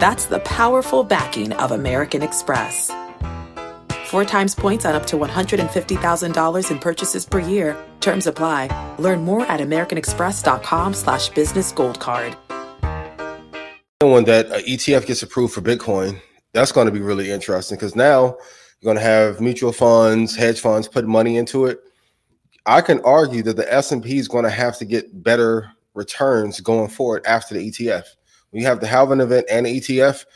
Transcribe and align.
That's 0.00 0.24
the 0.24 0.40
powerful 0.40 1.04
backing 1.04 1.52
of 1.52 1.70
American 1.70 2.20
Express. 2.20 2.90
Four 4.06 4.24
times 4.24 4.54
points 4.54 4.84
on 4.84 4.96
up 4.96 5.06
to 5.06 5.16
$150,000 5.16 6.70
in 6.70 6.78
purchases 6.80 7.24
per 7.24 7.38
year. 7.38 7.76
Terms 8.00 8.26
apply. 8.26 8.96
Learn 8.98 9.24
more 9.24 9.46
at 9.46 9.60
americanexpress.com 9.60 10.94
slash 10.94 11.28
business 11.28 11.70
gold 11.70 12.00
card. 12.00 12.36
When 14.00 14.24
that 14.24 14.50
uh, 14.50 14.58
ETF 14.62 15.06
gets 15.06 15.22
approved 15.22 15.54
for 15.54 15.62
Bitcoin, 15.62 16.20
that's 16.52 16.72
going 16.72 16.86
to 16.86 16.92
be 16.92 17.00
really 17.00 17.30
interesting 17.30 17.78
because 17.78 17.94
now 17.94 18.36
you're 18.80 18.92
going 18.92 18.96
to 18.96 19.02
have 19.02 19.40
mutual 19.40 19.72
funds, 19.72 20.34
hedge 20.34 20.60
funds 20.60 20.88
put 20.88 21.06
money 21.06 21.36
into 21.36 21.66
it. 21.66 21.78
I 22.66 22.80
can 22.80 23.00
argue 23.02 23.44
that 23.44 23.56
the 23.56 23.72
S&P 23.72 24.18
is 24.18 24.26
going 24.26 24.44
to 24.44 24.50
have 24.50 24.76
to 24.78 24.84
get 24.84 25.22
better 25.22 25.70
returns 25.94 26.58
going 26.60 26.88
forward 26.88 27.24
after 27.26 27.54
the 27.54 27.70
ETF. 27.70 28.06
When 28.54 28.62
you 28.62 28.68
have 28.68 28.78
the 28.78 28.86
halving 28.86 29.20
event 29.20 29.46
and 29.50 29.66
ETF, 29.66 30.26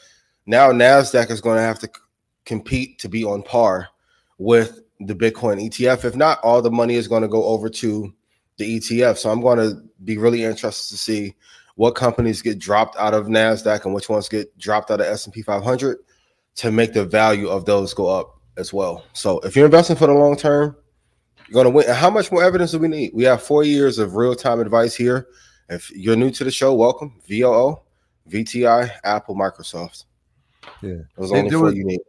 now 0.44 0.72
Nasdaq 0.72 1.30
is 1.30 1.40
going 1.40 1.54
to 1.54 1.62
have 1.62 1.78
to 1.78 1.88
compete 2.46 2.98
to 2.98 3.08
be 3.08 3.22
on 3.22 3.44
par 3.44 3.86
with 4.38 4.80
the 4.98 5.14
Bitcoin 5.14 5.64
ETF. 5.64 6.04
If 6.04 6.16
not, 6.16 6.40
all 6.42 6.60
the 6.60 6.68
money 6.68 6.96
is 6.96 7.06
going 7.06 7.22
to 7.22 7.28
go 7.28 7.44
over 7.44 7.68
to 7.68 8.12
the 8.56 8.80
ETF. 8.80 9.18
So 9.18 9.30
I'm 9.30 9.40
going 9.40 9.58
to 9.58 9.80
be 10.02 10.18
really 10.18 10.42
interested 10.42 10.96
to 10.96 11.00
see 11.00 11.36
what 11.76 11.94
companies 11.94 12.42
get 12.42 12.58
dropped 12.58 12.96
out 12.96 13.14
of 13.14 13.28
Nasdaq 13.28 13.84
and 13.84 13.94
which 13.94 14.08
ones 14.08 14.28
get 14.28 14.58
dropped 14.58 14.90
out 14.90 15.00
of 15.00 15.06
S&P 15.06 15.40
500 15.40 15.98
to 16.56 16.72
make 16.72 16.94
the 16.94 17.04
value 17.04 17.48
of 17.48 17.66
those 17.66 17.94
go 17.94 18.08
up 18.08 18.40
as 18.56 18.72
well. 18.72 19.04
So 19.12 19.38
if 19.40 19.54
you're 19.54 19.66
investing 19.66 19.94
for 19.94 20.08
the 20.08 20.12
long 20.12 20.36
term, 20.36 20.74
you're 21.46 21.62
going 21.62 21.66
to 21.66 21.70
win. 21.70 21.86
And 21.86 21.96
how 21.96 22.10
much 22.10 22.32
more 22.32 22.42
evidence 22.42 22.72
do 22.72 22.80
we 22.80 22.88
need? 22.88 23.12
We 23.14 23.22
have 23.22 23.44
four 23.44 23.62
years 23.62 24.00
of 24.00 24.16
real 24.16 24.34
time 24.34 24.58
advice 24.58 24.96
here. 24.96 25.28
If 25.68 25.88
you're 25.92 26.16
new 26.16 26.32
to 26.32 26.42
the 26.42 26.50
show, 26.50 26.74
welcome. 26.74 27.20
VOO, 27.28 27.80
VTI, 28.30 28.90
Apple, 29.04 29.34
Microsoft. 29.34 30.04
Yeah. 30.82 30.96
Those 31.16 31.32
only 31.32 31.50
four 31.50 31.62
was- 31.62 31.74
you 31.74 31.84
need. 31.84 32.00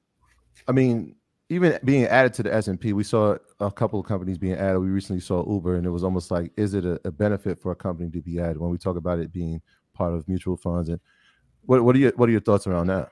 I 0.67 0.71
mean, 0.71 1.15
even 1.49 1.79
being 1.83 2.05
added 2.05 2.33
to 2.35 2.43
the 2.43 2.53
S 2.53 2.67
and 2.67 2.79
P, 2.79 2.93
we 2.93 3.03
saw 3.03 3.37
a 3.59 3.71
couple 3.71 3.99
of 3.99 4.05
companies 4.05 4.37
being 4.37 4.53
added. 4.53 4.79
We 4.79 4.89
recently 4.89 5.19
saw 5.19 5.49
Uber, 5.51 5.75
and 5.75 5.85
it 5.85 5.89
was 5.89 6.03
almost 6.03 6.29
like, 6.29 6.51
is 6.57 6.75
it 6.75 6.85
a, 6.85 6.99
a 7.05 7.11
benefit 7.11 7.59
for 7.59 7.71
a 7.71 7.75
company 7.75 8.09
to 8.11 8.21
be 8.21 8.39
added? 8.39 8.57
When 8.57 8.69
we 8.69 8.77
talk 8.77 8.97
about 8.97 9.19
it 9.19 9.33
being 9.33 9.61
part 9.93 10.13
of 10.13 10.27
mutual 10.27 10.57
funds, 10.57 10.89
and 10.89 10.99
what 11.65 11.83
what 11.83 11.95
are 11.95 11.99
your 11.99 12.11
what 12.15 12.29
are 12.29 12.31
your 12.31 12.41
thoughts 12.41 12.67
around 12.67 12.87
that? 12.87 13.11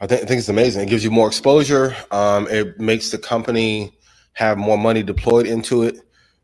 I 0.00 0.06
think, 0.06 0.22
I 0.22 0.26
think 0.26 0.38
it's 0.38 0.48
amazing. 0.48 0.82
It 0.82 0.88
gives 0.88 1.04
you 1.04 1.10
more 1.10 1.28
exposure. 1.28 1.94
Um, 2.10 2.48
it 2.48 2.80
makes 2.80 3.10
the 3.10 3.18
company 3.18 3.92
have 4.32 4.58
more 4.58 4.78
money 4.78 5.02
deployed 5.02 5.46
into 5.46 5.82
it 5.82 5.96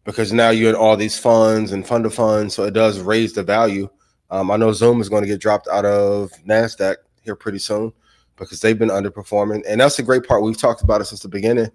because 0.04 0.32
now 0.32 0.50
you're 0.50 0.70
in 0.70 0.76
all 0.76 0.96
these 0.96 1.18
funds 1.18 1.72
and 1.72 1.86
fund 1.86 2.06
of 2.06 2.14
funds. 2.14 2.54
So 2.54 2.64
it 2.64 2.72
does 2.74 3.00
raise 3.00 3.32
the 3.32 3.42
value. 3.42 3.88
Um, 4.34 4.50
I 4.50 4.56
know 4.56 4.72
Zoom 4.72 5.00
is 5.00 5.08
going 5.08 5.22
to 5.22 5.28
get 5.28 5.40
dropped 5.40 5.68
out 5.68 5.84
of 5.84 6.32
NASDAQ 6.44 6.96
here 7.22 7.36
pretty 7.36 7.60
soon 7.60 7.92
because 8.34 8.60
they've 8.60 8.76
been 8.76 8.88
underperforming. 8.88 9.62
And 9.64 9.80
that's 9.80 9.96
the 9.96 10.02
great 10.02 10.26
part. 10.26 10.42
We've 10.42 10.58
talked 10.58 10.82
about 10.82 11.00
it 11.00 11.04
since 11.04 11.20
the 11.20 11.28
beginning 11.28 11.70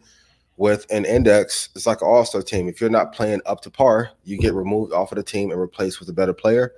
with 0.58 0.86
an 0.92 1.06
index. 1.06 1.70
It's 1.74 1.86
like 1.86 2.02
an 2.02 2.09
all 2.09 2.25
star 2.25 2.42
team. 2.42 2.68
If 2.68 2.81
you're 2.81 2.90
not 2.90 3.14
playing 3.14 3.40
up 3.46 3.62
to 3.62 3.70
par, 3.70 4.09
you 4.25 4.38
get 4.38 4.53
removed 4.53 4.92
off 4.92 5.14
of 5.14 5.16
the 5.16 5.24
team 5.24 5.52
and 5.52 5.62
replaced 5.62 6.02
with 6.02 6.09
a 6.09 6.14
better 6.14 6.34
player. 6.34 6.74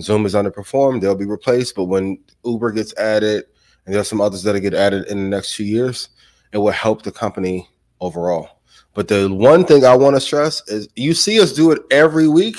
Zoom 0.00 0.24
is 0.24 0.32
underperformed, 0.32 1.02
they'll 1.02 1.14
be 1.14 1.26
replaced. 1.26 1.74
But 1.74 1.84
when 1.84 2.20
Uber 2.46 2.72
gets 2.72 2.96
added, 2.96 3.44
and 3.84 3.94
there's 3.94 4.08
some 4.08 4.22
others 4.22 4.42
that'll 4.42 4.62
get 4.62 4.72
added 4.72 5.08
in 5.08 5.18
the 5.18 5.36
next 5.36 5.54
few 5.54 5.66
years, 5.66 6.08
it 6.54 6.58
will 6.58 6.72
help 6.72 7.02
the 7.02 7.12
company 7.12 7.68
overall. 8.00 8.62
But 8.94 9.08
the 9.08 9.30
one 9.30 9.66
thing 9.66 9.84
I 9.84 9.94
want 9.94 10.16
to 10.16 10.20
stress 10.22 10.66
is 10.68 10.88
you 10.96 11.12
see 11.12 11.38
us 11.38 11.52
do 11.52 11.70
it 11.70 11.82
every 11.90 12.28
week. 12.28 12.56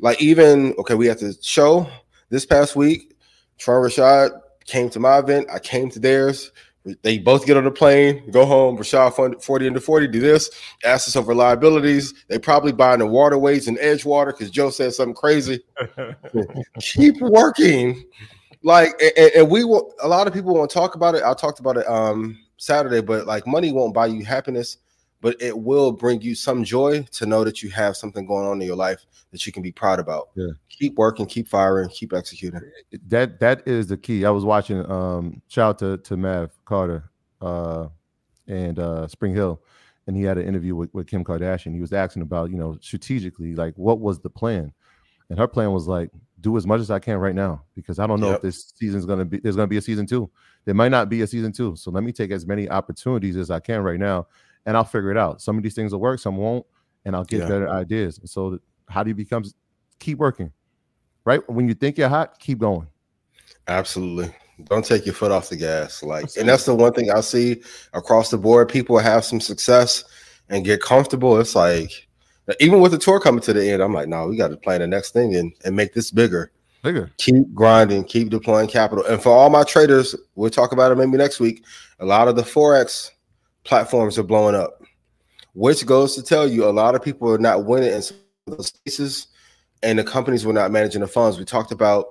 Like 0.00 0.20
even 0.20 0.74
okay, 0.78 0.94
we 0.94 1.06
had 1.06 1.18
the 1.18 1.36
show 1.42 1.88
this 2.30 2.46
past 2.46 2.76
week. 2.76 3.16
Tron 3.58 3.82
Rashad 3.82 4.40
came 4.66 4.90
to 4.90 5.00
my 5.00 5.18
event. 5.18 5.48
I 5.52 5.58
came 5.58 5.90
to 5.90 5.98
theirs. 5.98 6.52
They 7.02 7.18
both 7.18 7.46
get 7.46 7.56
on 7.56 7.64
the 7.64 7.70
plane, 7.70 8.30
go 8.30 8.46
home. 8.46 8.78
Rashad 8.78 9.14
fund 9.14 9.42
40 9.42 9.66
into 9.66 9.80
40, 9.80 10.06
do 10.06 10.20
this, 10.20 10.50
ask 10.84 11.08
us 11.08 11.16
over 11.16 11.34
liabilities. 11.34 12.14
They 12.28 12.38
probably 12.38 12.70
buying 12.70 13.00
the 13.00 13.06
waterways 13.06 13.66
in 13.66 13.76
Edgewater 13.76 14.26
because 14.26 14.50
Joe 14.50 14.70
said 14.70 14.94
something 14.94 15.14
crazy. 15.14 15.64
Keep 16.80 17.20
working. 17.20 18.04
Like, 18.62 18.92
and, 19.00 19.32
and 19.34 19.50
we 19.50 19.64
will, 19.64 19.94
a 20.00 20.06
lot 20.06 20.28
of 20.28 20.32
people 20.32 20.54
won't 20.54 20.70
talk 20.70 20.94
about 20.94 21.16
it. 21.16 21.24
I 21.24 21.34
talked 21.34 21.58
about 21.58 21.76
it 21.76 21.88
um 21.88 22.38
Saturday, 22.56 23.00
but 23.00 23.26
like 23.26 23.46
money 23.46 23.72
won't 23.72 23.94
buy 23.94 24.06
you 24.06 24.24
happiness, 24.24 24.78
but 25.20 25.40
it 25.40 25.56
will 25.56 25.92
bring 25.92 26.20
you 26.20 26.34
some 26.34 26.64
joy 26.64 27.02
to 27.12 27.26
know 27.26 27.44
that 27.44 27.62
you 27.62 27.70
have 27.70 27.96
something 27.96 28.26
going 28.26 28.46
on 28.46 28.60
in 28.60 28.66
your 28.66 28.76
life 28.76 29.06
that 29.32 29.46
you 29.46 29.52
can 29.52 29.62
be 29.62 29.72
proud 29.72 29.98
about. 29.98 30.28
Yeah. 30.34 30.52
Keep 30.68 30.96
working, 30.96 31.26
keep 31.26 31.48
firing, 31.48 31.88
keep 31.88 32.12
executing. 32.12 32.60
That 33.08 33.40
that 33.40 33.66
is 33.66 33.86
the 33.86 33.96
key. 33.96 34.24
I 34.24 34.30
was 34.30 34.44
watching. 34.44 34.88
Um, 34.90 35.42
shout 35.48 35.70
out 35.70 35.78
to 35.80 35.96
to 35.98 36.16
Mav 36.16 36.50
Carter, 36.64 37.10
uh, 37.40 37.88
and 38.46 38.78
uh, 38.78 39.06
SpringHill, 39.10 39.58
and 40.06 40.16
he 40.16 40.22
had 40.22 40.38
an 40.38 40.46
interview 40.46 40.76
with, 40.76 40.92
with 40.94 41.06
Kim 41.06 41.24
Kardashian. 41.24 41.74
He 41.74 41.80
was 41.80 41.92
asking 41.92 42.22
about, 42.22 42.50
you 42.50 42.56
know, 42.56 42.78
strategically, 42.80 43.54
like 43.54 43.74
what 43.76 44.00
was 44.00 44.20
the 44.20 44.30
plan? 44.30 44.72
And 45.28 45.38
her 45.38 45.48
plan 45.48 45.72
was 45.72 45.88
like, 45.88 46.10
do 46.40 46.56
as 46.56 46.66
much 46.66 46.80
as 46.80 46.90
I 46.90 46.98
can 46.98 47.18
right 47.18 47.34
now 47.34 47.64
because 47.74 47.98
I 47.98 48.06
don't 48.06 48.20
know 48.20 48.28
yep. 48.28 48.36
if 48.36 48.42
this 48.42 48.72
season's 48.76 49.06
gonna 49.06 49.24
be 49.24 49.38
there's 49.38 49.56
gonna 49.56 49.66
be 49.66 49.78
a 49.78 49.82
season 49.82 50.06
two. 50.06 50.30
There 50.64 50.74
might 50.74 50.90
not 50.90 51.08
be 51.08 51.22
a 51.22 51.26
season 51.26 51.52
two. 51.52 51.74
So 51.76 51.90
let 51.90 52.04
me 52.04 52.12
take 52.12 52.30
as 52.30 52.46
many 52.46 52.68
opportunities 52.68 53.36
as 53.36 53.50
I 53.50 53.60
can 53.60 53.82
right 53.82 53.98
now 53.98 54.26
and 54.66 54.76
I'll 54.76 54.84
figure 54.84 55.10
it 55.10 55.16
out. 55.16 55.40
Some 55.40 55.56
of 55.56 55.62
these 55.62 55.74
things 55.74 55.92
will 55.92 56.00
work, 56.00 56.20
some 56.20 56.36
won't, 56.36 56.66
and 57.04 57.16
I'll 57.16 57.24
get 57.24 57.40
yeah. 57.40 57.48
better 57.48 57.70
ideas. 57.70 58.18
And 58.18 58.28
so 58.28 58.58
how 58.88 59.02
do 59.02 59.08
you 59.08 59.14
become 59.14 59.44
keep 59.98 60.18
working? 60.18 60.52
Right? 61.24 61.48
When 61.48 61.66
you 61.66 61.74
think 61.74 61.96
you're 61.96 62.08
hot, 62.08 62.38
keep 62.38 62.58
going. 62.58 62.86
Absolutely. 63.68 64.34
Don't 64.64 64.84
take 64.84 65.04
your 65.04 65.14
foot 65.14 65.32
off 65.32 65.48
the 65.48 65.56
gas. 65.56 66.02
Like, 66.02 66.28
and 66.38 66.48
that's 66.48 66.64
the 66.64 66.74
one 66.74 66.92
thing 66.92 67.10
I 67.10 67.20
see 67.20 67.62
across 67.92 68.30
the 68.30 68.38
board. 68.38 68.68
People 68.68 68.98
have 68.98 69.24
some 69.24 69.40
success 69.40 70.04
and 70.48 70.64
get 70.64 70.80
comfortable. 70.80 71.38
It's 71.38 71.54
like, 71.54 72.08
even 72.60 72.80
with 72.80 72.92
the 72.92 72.98
tour 72.98 73.20
coming 73.20 73.40
to 73.42 73.52
the 73.52 73.68
end, 73.70 73.82
I'm 73.82 73.92
like, 73.92 74.08
no, 74.08 74.28
we 74.28 74.36
got 74.36 74.48
to 74.48 74.56
plan 74.56 74.80
the 74.80 74.86
next 74.86 75.10
thing 75.10 75.34
and, 75.34 75.52
and 75.64 75.74
make 75.74 75.94
this 75.94 76.10
bigger. 76.10 76.52
Bigger. 76.82 77.10
Keep 77.18 77.52
grinding, 77.52 78.04
keep 78.04 78.30
deploying 78.30 78.68
capital. 78.68 79.04
And 79.04 79.20
for 79.20 79.30
all 79.30 79.50
my 79.50 79.64
traders, 79.64 80.14
we'll 80.36 80.50
talk 80.50 80.70
about 80.72 80.92
it 80.92 80.94
maybe 80.94 81.16
next 81.16 81.40
week. 81.40 81.64
A 81.98 82.06
lot 82.06 82.28
of 82.28 82.36
the 82.36 82.42
Forex 82.42 83.10
platforms 83.66 84.18
are 84.18 84.22
blowing 84.22 84.54
up, 84.54 84.82
which 85.54 85.84
goes 85.84 86.14
to 86.14 86.22
tell 86.22 86.48
you 86.48 86.64
a 86.64 86.70
lot 86.70 86.94
of 86.94 87.02
people 87.02 87.30
are 87.30 87.38
not 87.38 87.64
winning 87.64 87.92
in 87.92 88.02
some 88.02 88.16
of 88.46 88.56
those 88.56 88.72
cases, 88.84 89.28
and 89.82 89.98
the 89.98 90.04
companies 90.04 90.46
were 90.46 90.52
not 90.52 90.70
managing 90.70 91.00
the 91.02 91.06
funds. 91.06 91.38
We 91.38 91.44
talked 91.44 91.72
about 91.72 92.06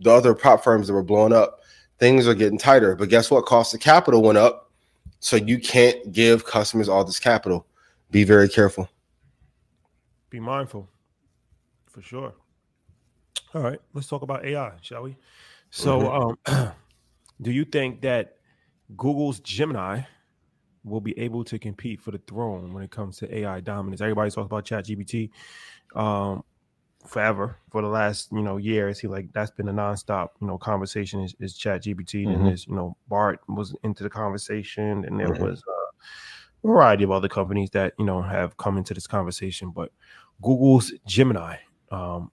the 0.00 0.10
other 0.10 0.34
prop 0.34 0.62
firms 0.62 0.86
that 0.86 0.92
were 0.92 1.02
blowing 1.02 1.32
up 1.32 1.58
things 1.98 2.26
are 2.26 2.34
getting 2.34 2.58
tighter. 2.58 2.94
But 2.96 3.08
guess 3.08 3.30
what? 3.30 3.44
Cost 3.46 3.74
of 3.74 3.80
capital 3.80 4.22
went 4.22 4.38
up. 4.38 4.70
So 5.20 5.36
you 5.36 5.58
can't 5.58 6.12
give 6.12 6.44
customers 6.44 6.88
all 6.88 7.04
this 7.04 7.18
capital. 7.18 7.66
Be 8.10 8.24
very 8.24 8.48
careful. 8.48 8.88
Be 10.30 10.40
mindful 10.40 10.88
for 11.86 12.02
sure. 12.02 12.34
All 13.54 13.62
right, 13.62 13.80
let's 13.94 14.06
talk 14.06 14.22
about 14.22 14.44
AI, 14.44 14.72
shall 14.82 15.02
we? 15.02 15.16
So, 15.70 16.00
mm-hmm. 16.00 16.54
um, 16.54 16.72
do 17.42 17.50
you 17.50 17.64
think 17.64 18.02
that 18.02 18.36
Google's 18.96 19.40
Gemini 19.40 20.02
will 20.84 21.00
be 21.00 21.18
able 21.18 21.44
to 21.44 21.58
compete 21.58 22.00
for 22.00 22.10
the 22.10 22.18
throne 22.18 22.72
when 22.72 22.82
it 22.82 22.90
comes 22.90 23.18
to 23.18 23.38
AI 23.38 23.60
dominance? 23.60 24.00
Everybody's 24.00 24.34
talking 24.34 24.46
about 24.46 24.64
ChatGPT. 24.64 25.30
Um, 25.94 26.44
forever 27.06 27.56
for 27.70 27.80
the 27.80 27.88
last 27.88 28.30
you 28.32 28.42
know 28.42 28.56
year. 28.56 28.88
It 28.88 28.96
seems 28.96 29.12
like 29.12 29.32
that's 29.32 29.50
been 29.50 29.68
a 29.68 29.72
nonstop 29.72 30.28
you 30.40 30.46
know 30.46 30.58
conversation 30.58 31.22
is, 31.22 31.34
is 31.40 31.56
Chat 31.56 31.82
GPT 31.82 32.24
mm-hmm. 32.24 32.32
and 32.32 32.46
there's 32.46 32.66
you 32.66 32.74
know 32.74 32.96
Bard 33.08 33.38
was 33.48 33.74
into 33.82 34.02
the 34.02 34.10
conversation 34.10 35.04
and 35.04 35.18
there 35.18 35.28
mm-hmm. 35.28 35.44
was 35.44 35.62
a 35.62 36.66
variety 36.66 37.04
of 37.04 37.10
other 37.10 37.28
companies 37.28 37.70
that 37.70 37.94
you 37.98 38.04
know 38.04 38.22
have 38.22 38.56
come 38.56 38.76
into 38.76 38.94
this 38.94 39.06
conversation. 39.06 39.70
But 39.70 39.92
Google's 40.42 40.92
Gemini, 41.06 41.56
um, 41.90 42.30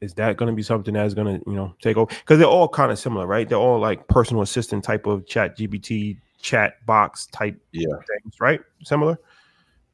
is 0.00 0.14
that 0.14 0.36
going 0.36 0.50
to 0.50 0.54
be 0.54 0.62
something 0.62 0.94
that's 0.94 1.14
going 1.14 1.38
to 1.38 1.50
you 1.50 1.56
know 1.56 1.74
take 1.80 1.96
over? 1.96 2.06
Because 2.06 2.38
they're 2.38 2.46
all 2.46 2.68
kind 2.68 2.92
of 2.92 2.98
similar, 2.98 3.26
right? 3.26 3.48
They're 3.48 3.58
all 3.58 3.80
like 3.80 4.06
personal 4.08 4.42
assistant 4.42 4.84
type 4.84 5.06
of 5.06 5.26
Chat 5.26 5.58
GPT 5.58 6.18
chat 6.40 6.74
box 6.86 7.26
type 7.26 7.60
yeah. 7.72 7.88
things, 7.96 8.34
right? 8.40 8.60
Similar. 8.84 9.18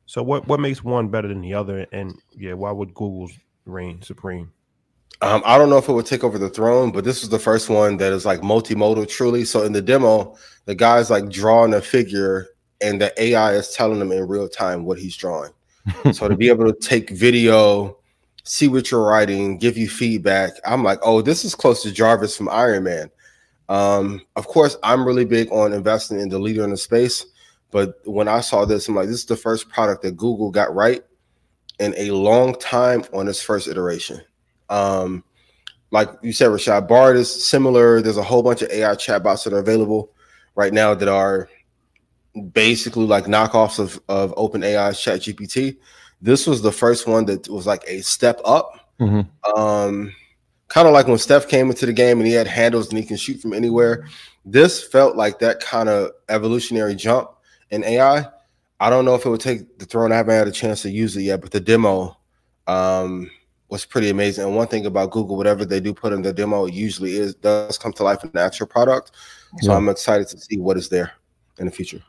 So 0.06 0.22
what 0.22 0.46
what 0.46 0.60
makes 0.60 0.84
one 0.84 1.08
better 1.08 1.28
than 1.28 1.40
the 1.40 1.54
other? 1.54 1.86
And 1.92 2.20
yeah, 2.36 2.52
why 2.52 2.70
would 2.70 2.94
Google's 2.94 3.32
reign 3.64 4.02
supreme? 4.02 4.52
Um, 5.22 5.42
I 5.46 5.56
don't 5.56 5.70
know 5.70 5.78
if 5.78 5.88
it 5.88 5.92
would 5.92 6.06
take 6.06 6.24
over 6.24 6.38
the 6.38 6.50
throne, 6.50 6.90
but 6.90 7.04
this 7.04 7.22
is 7.22 7.28
the 7.28 7.38
first 7.38 7.70
one 7.70 7.96
that 7.98 8.12
is 8.12 8.26
like 8.26 8.40
multimodal 8.40 9.08
truly. 9.08 9.44
So 9.44 9.62
in 9.62 9.72
the 9.72 9.80
demo, 9.80 10.36
the 10.66 10.74
guy's 10.74 11.08
like 11.08 11.30
drawing 11.30 11.72
a 11.72 11.80
figure 11.80 12.48
and 12.80 13.00
the 13.00 13.22
AI 13.22 13.54
is 13.54 13.72
telling 13.72 14.00
him 14.00 14.12
in 14.12 14.26
real 14.28 14.48
time 14.48 14.84
what 14.84 14.98
he's 14.98 15.16
drawing. 15.16 15.52
so 16.12 16.28
to 16.28 16.36
be 16.36 16.48
able 16.48 16.70
to 16.70 16.78
take 16.80 17.10
video, 17.10 17.96
see 18.44 18.68
what 18.68 18.90
you're 18.90 19.04
writing, 19.04 19.58
give 19.58 19.76
you 19.76 19.88
feedback, 19.88 20.52
I'm 20.64 20.84
like, 20.84 20.98
oh, 21.02 21.22
this 21.22 21.44
is 21.44 21.54
close 21.54 21.82
to 21.82 21.92
Jarvis 21.92 22.36
from 22.36 22.48
Iron 22.50 22.84
Man. 22.84 23.10
Um, 23.68 24.20
of 24.36 24.46
course, 24.46 24.76
I'm 24.82 25.06
really 25.06 25.24
big 25.24 25.50
on 25.50 25.72
investing 25.72 26.20
in 26.20 26.28
the 26.28 26.38
leader 26.38 26.64
in 26.64 26.70
the 26.70 26.76
space. 26.76 27.24
But 27.70 27.96
when 28.04 28.28
I 28.28 28.40
saw 28.40 28.64
this, 28.64 28.86
I'm 28.86 28.94
like, 28.94 29.08
this 29.08 29.16
is 29.16 29.24
the 29.24 29.36
first 29.36 29.68
product 29.68 30.02
that 30.02 30.16
Google 30.16 30.50
got 30.50 30.74
right 30.74 31.02
in 31.80 31.94
a 31.96 32.10
long 32.12 32.54
time 32.54 33.04
on 33.12 33.26
its 33.26 33.42
first 33.42 33.66
iteration. 33.66 34.20
Um, 34.68 35.24
like 35.90 36.08
you 36.22 36.32
said, 36.32 36.50
Rashad, 36.50 36.86
Bard 36.86 37.16
is 37.16 37.44
similar. 37.44 38.00
There's 38.00 38.16
a 38.16 38.22
whole 38.22 38.42
bunch 38.42 38.62
of 38.62 38.70
AI 38.70 38.94
chatbots 38.94 39.44
that 39.44 39.52
are 39.52 39.58
available 39.58 40.12
right 40.54 40.72
now 40.72 40.94
that 40.94 41.08
are 41.08 41.48
basically 42.52 43.06
like 43.06 43.24
knockoffs 43.24 43.78
of, 43.78 44.00
of 44.08 44.34
OpenAI's 44.34 44.98
ChatGPT. 44.98 45.76
This 46.24 46.46
was 46.46 46.62
the 46.62 46.72
first 46.72 47.06
one 47.06 47.26
that 47.26 47.50
was 47.50 47.66
like 47.66 47.84
a 47.86 48.00
step 48.00 48.40
up. 48.46 48.94
Mm-hmm. 48.98 49.60
Um, 49.60 50.14
kind 50.68 50.88
of 50.88 50.94
like 50.94 51.06
when 51.06 51.18
Steph 51.18 51.48
came 51.48 51.68
into 51.68 51.84
the 51.84 51.92
game 51.92 52.18
and 52.18 52.26
he 52.26 52.32
had 52.32 52.46
handles 52.46 52.88
and 52.88 52.96
he 52.96 53.04
can 53.04 53.18
shoot 53.18 53.42
from 53.42 53.52
anywhere. 53.52 54.08
This 54.42 54.82
felt 54.82 55.16
like 55.16 55.38
that 55.40 55.60
kind 55.60 55.90
of 55.90 56.12
evolutionary 56.30 56.94
jump 56.94 57.30
in 57.70 57.84
AI. 57.84 58.24
I 58.80 58.88
don't 58.88 59.04
know 59.04 59.14
if 59.14 59.26
it 59.26 59.28
would 59.28 59.42
take 59.42 59.78
the 59.78 59.84
throne. 59.84 60.12
I 60.12 60.16
haven't 60.16 60.34
had 60.34 60.48
a 60.48 60.52
chance 60.52 60.80
to 60.82 60.90
use 60.90 61.14
it 61.14 61.24
yet, 61.24 61.42
but 61.42 61.50
the 61.50 61.60
demo 61.60 62.16
um, 62.66 63.30
was 63.68 63.84
pretty 63.84 64.08
amazing. 64.08 64.46
And 64.46 64.56
one 64.56 64.68
thing 64.68 64.86
about 64.86 65.10
Google, 65.10 65.36
whatever 65.36 65.66
they 65.66 65.78
do 65.78 65.92
put 65.92 66.14
in 66.14 66.22
the 66.22 66.32
demo, 66.32 66.64
usually 66.64 67.16
is 67.16 67.34
does 67.34 67.76
come 67.76 67.92
to 67.92 68.02
life 68.02 68.24
in 68.24 68.30
the 68.32 68.40
actual 68.40 68.66
product. 68.66 69.10
So 69.60 69.72
yeah. 69.72 69.76
I'm 69.76 69.90
excited 69.90 70.28
to 70.28 70.40
see 70.40 70.58
what 70.58 70.78
is 70.78 70.88
there 70.88 71.12
in 71.58 71.66
the 71.66 71.70
future. 71.70 72.00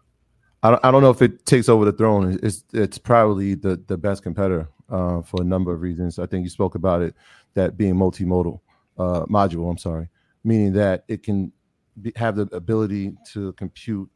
I 0.66 0.72
don't, 0.72 0.86
I 0.86 0.92
don't 0.92 1.04
know 1.04 1.12
if 1.12 1.22
it 1.22 1.46
takes 1.46 1.70
over 1.70 1.86
the 1.86 1.92
throne. 1.92 2.40
It's 2.42 2.64
it's 2.74 2.98
probably 2.98 3.54
the 3.54 3.76
the 3.86 3.98
best 3.98 4.24
competitor 4.24 4.68
uh, 4.90 5.22
for 5.22 5.42
a 5.42 5.44
number 5.44 5.72
of 5.72 5.82
reasons. 5.82 6.18
I 6.18 6.26
think 6.26 6.44
you 6.44 6.50
spoke 6.50 6.74
about 6.74 7.04
it, 7.04 7.14
that 7.54 7.78
being 7.78 7.94
multimodal 7.94 8.60
uh, 8.98 9.26
module. 9.26 9.70
I'm 9.70 9.78
sorry, 9.78 10.10
meaning 10.44 10.74
that 10.74 11.06
it 11.08 11.22
can 11.22 11.52
be, 12.02 12.12
have 12.16 12.36
the 12.36 12.50
ability 12.52 13.16
to 13.34 13.54
compute 13.54 14.10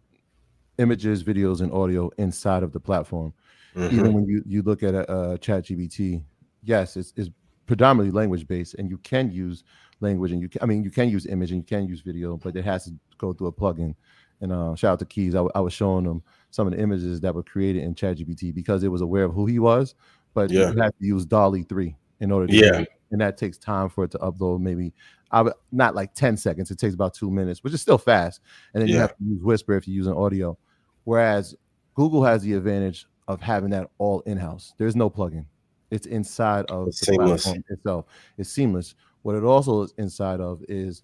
images, 0.79 1.23
videos, 1.23 1.61
and 1.61 1.71
audio 1.71 2.09
inside 2.17 2.63
of 2.63 2.71
the 2.71 2.79
platform. 2.79 3.31
Mm-hmm. 3.75 3.99
Even 3.99 4.13
when 4.13 4.25
you, 4.25 4.41
you 4.47 4.61
look 4.63 4.81
at 4.81 4.95
a, 4.95 5.31
a 5.33 5.37
Chat 5.37 5.65
GPT, 5.65 6.23
yes, 6.63 6.97
it's, 6.97 7.13
it's 7.15 7.29
predominantly 7.67 8.17
language 8.17 8.47
based, 8.47 8.73
and 8.75 8.89
you 8.89 8.97
can 8.97 9.31
use 9.31 9.63
language, 9.99 10.31
and 10.31 10.41
you 10.41 10.49
can, 10.49 10.63
I 10.63 10.65
mean, 10.65 10.83
you 10.83 10.89
can 10.89 11.09
use 11.09 11.27
image 11.27 11.51
and 11.51 11.59
you 11.59 11.65
can 11.77 11.87
use 11.87 12.01
video, 12.01 12.37
but 12.37 12.55
it 12.55 12.65
has 12.65 12.85
to 12.85 12.93
go 13.19 13.33
through 13.33 13.47
a 13.47 13.53
plugin. 13.53 13.93
And 14.41 14.51
uh, 14.51 14.75
shout 14.75 14.93
out 14.93 14.99
to 14.99 15.05
Keys, 15.05 15.35
I, 15.35 15.39
w- 15.39 15.51
I 15.53 15.59
was 15.59 15.73
showing 15.73 16.05
them 16.05 16.23
some 16.51 16.65
of 16.67 16.73
the 16.73 16.79
images 16.79 17.19
that 17.21 17.35
were 17.35 17.43
created 17.43 17.83
in 17.83 17.93
Chat 17.93 18.17
GPT 18.17 18.53
because 18.53 18.83
it 18.83 18.87
was 18.87 19.01
aware 19.01 19.25
of 19.25 19.33
who 19.33 19.45
he 19.45 19.59
was, 19.59 19.95
but 20.33 20.49
yeah. 20.49 20.71
you 20.71 20.79
have 20.79 20.97
to 20.97 21.05
use 21.05 21.25
DALL-E 21.25 21.63
3 21.63 21.95
in 22.21 22.31
order 22.31 22.47
to 22.47 22.55
yeah. 22.55 22.83
and 23.11 23.21
that 23.21 23.37
takes 23.37 23.57
time 23.57 23.89
for 23.89 24.03
it 24.03 24.11
to 24.11 24.17
upload 24.19 24.59
maybe 24.59 24.93
I 25.31 25.41
would, 25.41 25.53
not 25.71 25.95
like 25.95 26.13
10 26.13 26.37
seconds. 26.37 26.71
It 26.71 26.79
takes 26.79 26.93
about 26.93 27.13
two 27.13 27.29
minutes, 27.29 27.63
which 27.63 27.73
is 27.73 27.81
still 27.81 27.97
fast. 27.97 28.41
And 28.73 28.81
then 28.81 28.89
yeah. 28.89 28.95
you 28.95 29.01
have 29.01 29.17
to 29.17 29.23
use 29.23 29.43
Whisper 29.43 29.75
if 29.75 29.87
you're 29.87 29.95
using 29.95 30.13
audio. 30.13 30.57
Whereas 31.03 31.55
Google 31.95 32.23
has 32.23 32.41
the 32.41 32.53
advantage 32.53 33.05
of 33.27 33.41
having 33.41 33.69
that 33.71 33.89
all 33.99 34.21
in 34.21 34.37
house. 34.37 34.73
There's 34.77 34.95
no 34.95 35.09
plugin. 35.09 35.45
It's 35.91 36.07
inside 36.07 36.65
of 36.65 36.87
it's 36.87 36.99
the 36.99 37.07
seamless. 37.07 37.43
platform 37.43 37.63
itself. 37.69 38.05
It's 38.37 38.49
seamless. 38.49 38.95
What 39.21 39.35
it 39.35 39.43
also 39.43 39.83
is 39.83 39.93
inside 39.97 40.39
of 40.39 40.63
is 40.67 41.03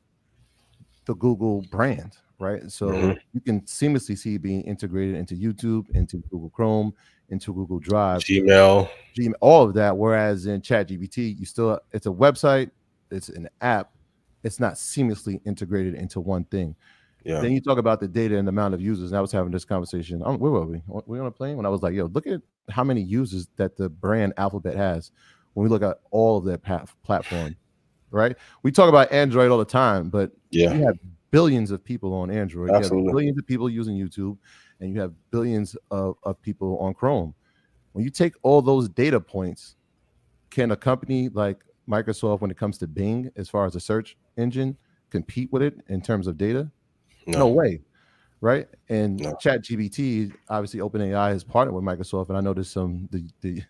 the 1.05 1.15
Google 1.15 1.61
brand, 1.69 2.17
right? 2.39 2.71
So 2.71 2.87
mm-hmm. 2.87 3.11
you 3.33 3.41
can 3.41 3.61
seamlessly 3.61 4.17
see 4.17 4.37
being 4.37 4.61
integrated 4.63 5.15
into 5.15 5.35
YouTube, 5.35 5.89
into 5.91 6.17
Google 6.29 6.49
Chrome, 6.49 6.93
into 7.29 7.53
Google 7.53 7.79
Drive, 7.79 8.21
Gmail, 8.21 8.89
Gmail, 9.17 9.33
all 9.39 9.63
of 9.63 9.73
that. 9.75 9.95
Whereas 9.97 10.45
in 10.45 10.61
ChatGPT, 10.61 11.37
you 11.37 11.45
still 11.45 11.79
it's 11.91 12.05
a 12.05 12.11
website, 12.11 12.71
it's 13.11 13.29
an 13.29 13.49
app, 13.61 13.91
it's 14.43 14.59
not 14.59 14.73
seamlessly 14.73 15.41
integrated 15.45 15.95
into 15.95 16.19
one 16.19 16.45
thing. 16.45 16.75
Yeah. 17.23 17.41
Then 17.41 17.53
you 17.53 17.61
talk 17.61 17.79
about 17.79 17.99
the 17.99 18.07
data 18.07 18.37
and 18.37 18.47
the 18.47 18.51
amount 18.51 18.75
of 18.75 18.81
users. 18.81 19.11
And 19.11 19.17
I 19.17 19.21
was 19.21 19.31
having 19.31 19.51
this 19.51 19.65
conversation. 19.65 20.21
Um, 20.23 20.37
where 20.37 20.51
were 20.51 20.65
we? 20.65 20.81
We 21.07 21.19
on 21.19 21.25
a 21.25 21.31
plane 21.31 21.57
when 21.57 21.65
I 21.65 21.69
was 21.69 21.81
like, 21.81 21.95
"Yo, 21.95 22.05
look 22.05 22.27
at 22.27 22.41
how 22.69 22.83
many 22.83 23.01
users 23.01 23.47
that 23.55 23.75
the 23.75 23.89
brand 23.89 24.33
Alphabet 24.37 24.75
has." 24.75 25.11
When 25.53 25.63
we 25.63 25.69
look 25.69 25.81
at 25.81 25.99
all 26.11 26.37
of 26.37 26.45
their 26.45 26.57
platform, 26.57 27.55
right? 28.11 28.35
We 28.61 28.71
talk 28.71 28.89
about 28.89 29.11
Android 29.11 29.49
all 29.49 29.57
the 29.57 29.65
time, 29.65 30.09
but 30.09 30.31
yeah, 30.51 30.73
you 30.73 30.85
have 30.85 30.99
billions 31.31 31.71
of 31.71 31.83
people 31.83 32.13
on 32.13 32.29
Android. 32.29 32.71
Absolutely. 32.71 33.01
You 33.01 33.07
have 33.07 33.13
billions 33.13 33.37
of 33.37 33.47
people 33.47 33.69
using 33.69 33.95
YouTube, 33.97 34.37
and 34.79 34.93
you 34.93 34.99
have 34.99 35.13
billions 35.31 35.75
of, 35.91 36.15
of 36.23 36.41
people 36.41 36.77
on 36.79 36.93
Chrome. 36.93 37.33
When 37.93 38.03
you 38.03 38.09
take 38.09 38.33
all 38.41 38.61
those 38.61 38.89
data 38.89 39.19
points, 39.19 39.75
can 40.49 40.71
a 40.71 40.75
company 40.75 41.29
like 41.29 41.59
Microsoft, 41.87 42.41
when 42.41 42.51
it 42.51 42.57
comes 42.57 42.77
to 42.79 42.87
Bing, 42.87 43.31
as 43.35 43.49
far 43.49 43.65
as 43.65 43.75
a 43.75 43.79
search 43.79 44.17
engine, 44.37 44.77
compete 45.09 45.51
with 45.51 45.61
it 45.61 45.79
in 45.87 46.01
terms 46.01 46.27
of 46.27 46.37
data? 46.37 46.69
No, 47.25 47.39
no 47.39 47.47
way. 47.47 47.81
Right. 48.41 48.67
And 48.89 49.19
no. 49.19 49.35
Chat 49.35 49.63
GPT, 49.63 50.33
obviously 50.49 50.79
OpenAI 50.79 51.29
has 51.29 51.43
partnered 51.43 51.73
with 51.73 51.83
Microsoft. 51.83 52.29
And 52.29 52.37
I 52.37 52.41
know 52.41 52.53
there's 52.53 52.69
some 52.69 53.07
the, 53.11 53.27
the, 53.41 53.63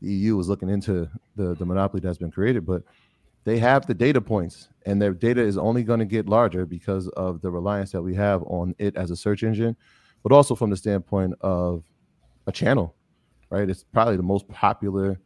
the 0.00 0.12
EU 0.12 0.38
is 0.38 0.48
looking 0.48 0.68
into 0.68 1.08
the, 1.36 1.54
the 1.54 1.66
monopoly 1.66 2.00
that's 2.00 2.18
been 2.18 2.30
created, 2.30 2.64
but 2.64 2.82
they 3.44 3.58
have 3.58 3.86
the 3.86 3.94
data 3.94 4.20
points 4.20 4.68
and 4.86 5.00
their 5.00 5.12
data 5.12 5.40
is 5.40 5.58
only 5.58 5.82
going 5.82 5.98
to 5.98 6.04
get 6.04 6.28
larger 6.28 6.66
because 6.66 7.08
of 7.08 7.40
the 7.40 7.50
reliance 7.50 7.92
that 7.92 8.02
we 8.02 8.14
have 8.14 8.42
on 8.44 8.74
it 8.78 8.96
as 8.96 9.10
a 9.10 9.16
search 9.16 9.42
engine, 9.42 9.76
but 10.22 10.32
also 10.32 10.54
from 10.54 10.70
the 10.70 10.76
standpoint 10.76 11.34
of 11.40 11.84
a 12.46 12.52
channel, 12.52 12.94
right? 13.50 13.68
It's 13.68 13.84
probably 13.84 14.16
the 14.16 14.22
most 14.22 14.48
popular 14.48 15.20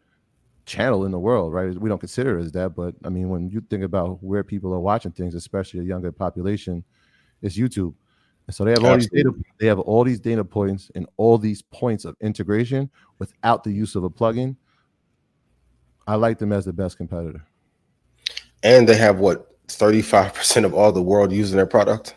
channel 0.65 1.05
in 1.05 1.13
the 1.13 1.19
world, 1.19 1.53
right? 1.53 1.79
We 1.79 1.89
don't 1.89 1.99
consider 1.99 2.39
it 2.39 2.45
as 2.45 2.53
that, 2.53 2.75
but 2.75 2.95
I 3.05 3.09
mean, 3.09 3.29
when 3.29 3.49
you 3.49 3.61
think 3.61 3.85
about 3.85 4.23
where 4.23 4.43
people 4.43 4.73
are 4.75 4.81
watching 4.81 5.13
things, 5.13 5.35
especially 5.35 5.81
a 5.81 5.85
younger 5.85 6.13
population, 6.13 6.85
it's 7.43 7.57
YouTube. 7.57 7.95
And 8.47 8.55
so 8.55 8.65
they 8.65 8.73
have 8.73 8.85
all 8.85 8.93
Absolutely. 8.93 9.23
these 9.23 9.25
data, 9.25 9.45
they 9.59 9.67
have 9.67 9.81
all 9.81 10.05
these 10.05 10.21
data 10.21 10.45
points 10.45 10.91
and 10.95 11.07
all 11.17 11.37
these 11.37 11.63
points 11.63 12.05
of 12.05 12.17
integration 12.21 12.91
without 13.19 13.65
the 13.65 13.73
use 13.73 13.95
of 13.95 14.05
a 14.05 14.11
plugin. 14.11 14.57
I 16.07 16.15
like 16.15 16.39
them 16.39 16.53
as 16.53 16.65
the 16.65 16.73
best 16.73 16.97
competitor. 16.97 17.45
And 18.67 18.89
they 18.89 18.97
have 18.97 19.21
what 19.21 19.65
35% 19.69 20.65
of 20.65 20.75
all 20.75 20.91
the 20.91 21.01
world 21.01 21.31
using 21.31 21.57
their 21.57 21.67
product 21.67 22.17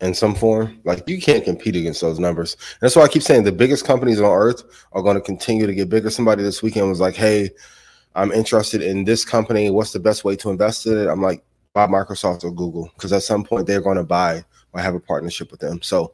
in 0.00 0.14
some 0.14 0.32
form. 0.32 0.80
Like 0.84 1.08
you 1.08 1.20
can't 1.20 1.44
compete 1.44 1.74
against 1.74 2.00
those 2.00 2.20
numbers. 2.20 2.54
And 2.54 2.82
that's 2.82 2.94
why 2.94 3.02
I 3.02 3.08
keep 3.08 3.24
saying 3.24 3.42
the 3.42 3.50
biggest 3.50 3.84
companies 3.84 4.20
on 4.20 4.30
earth 4.30 4.62
are 4.92 5.02
going 5.02 5.16
to 5.16 5.20
continue 5.20 5.66
to 5.66 5.74
get 5.74 5.88
bigger. 5.88 6.08
Somebody 6.08 6.44
this 6.44 6.62
weekend 6.62 6.88
was 6.88 7.00
like, 7.00 7.16
Hey, 7.16 7.50
I'm 8.14 8.30
interested 8.30 8.80
in 8.80 9.02
this 9.02 9.24
company. 9.24 9.70
What's 9.70 9.92
the 9.92 9.98
best 9.98 10.22
way 10.22 10.36
to 10.36 10.50
invest 10.50 10.86
in 10.86 10.96
it? 10.96 11.08
I'm 11.08 11.20
like, 11.20 11.42
buy 11.72 11.88
Microsoft 11.88 12.44
or 12.44 12.52
Google, 12.52 12.88
because 12.94 13.12
at 13.12 13.24
some 13.24 13.42
point 13.42 13.66
they're 13.66 13.80
going 13.80 13.96
to 13.96 14.04
buy 14.04 14.44
or 14.72 14.80
have 14.80 14.94
a 14.94 15.00
partnership 15.00 15.50
with 15.50 15.58
them. 15.58 15.82
So 15.82 16.12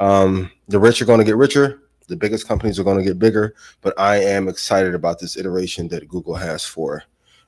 um, 0.00 0.50
the 0.66 0.80
rich 0.80 1.00
are 1.00 1.04
going 1.04 1.20
to 1.20 1.24
get 1.24 1.36
richer. 1.36 1.82
The 2.08 2.16
biggest 2.16 2.48
companies 2.48 2.80
are 2.80 2.84
going 2.84 2.98
to 2.98 3.04
get 3.04 3.20
bigger, 3.20 3.54
but 3.80 3.94
I 3.96 4.16
am 4.16 4.48
excited 4.48 4.92
about 4.92 5.20
this 5.20 5.36
iteration 5.36 5.86
that 5.88 6.08
Google 6.08 6.34
has 6.34 6.64
for 6.64 7.04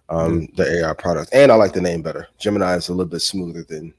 um, 0.08 0.42
mm-hmm. 0.42 0.54
the 0.54 0.80
AI 0.80 0.92
product, 0.94 1.30
and 1.32 1.50
I 1.50 1.54
like 1.56 1.72
the 1.72 1.80
name 1.80 2.02
better. 2.02 2.28
Gemini 2.38 2.76
is 2.76 2.88
a 2.88 2.92
little 2.92 3.10
bit 3.10 3.20
smoother 3.20 3.64
than 3.64 3.92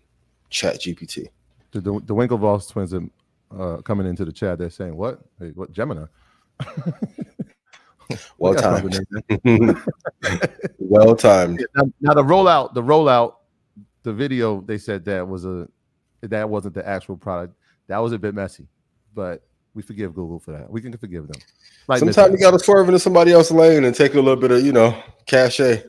Chat 0.50 0.82
GPT. 0.82 1.28
The, 1.72 1.82
the, 1.82 1.92
the 2.06 2.16
Winklevoss 2.16 2.70
twins 2.70 2.94
are 2.94 3.04
uh, 3.58 3.82
coming 3.82 4.08
into 4.08 4.26
the 4.26 4.32
chat. 4.32 4.58
They're 4.60 4.70
saying, 4.70 4.96
"What? 4.96 5.20
Hey, 5.40 5.52
what 5.54 5.72
Gemini?" 5.72 6.06
well 8.38 8.56
timed. 8.56 9.00
well 10.80 11.16
timed. 11.16 11.66
Now, 11.76 11.84
now 12.02 12.14
the 12.14 12.24
rollout, 12.24 12.74
the 12.74 12.82
rollout, 12.82 13.36
the 14.04 14.14
video. 14.14 14.62
They 14.62 14.78
said 14.78 15.04
that 15.06 15.28
was 15.28 15.46
a 15.46 15.68
that 16.22 16.50
wasn't 16.50 16.76
the 16.76 16.88
actual 16.88 17.18
product. 17.18 17.56
That 17.88 17.98
was 18.00 18.14
a 18.14 18.20
bit 18.20 18.34
messy, 18.34 18.68
but 19.14 19.44
we 19.74 19.82
forgive 19.82 20.16
Google 20.16 20.40
for 20.40 20.52
that. 20.52 20.70
We 20.70 20.82
can 20.82 20.96
forgive 20.98 21.28
them. 21.28 21.42
Like 21.88 22.00
Sometimes 22.00 22.34
you 22.34 22.40
got 22.40 22.52
to 22.52 22.60
swerve 22.60 22.88
into 22.88 23.00
somebody 23.00 23.32
else's 23.32 23.52
lane 23.52 23.84
and 23.84 23.96
take 23.96 24.14
a 24.14 24.20
little 24.20 24.36
bit 24.36 24.52
of 24.52 24.66
you 24.66 24.72
know 24.72 25.02
cachet. 25.26 25.84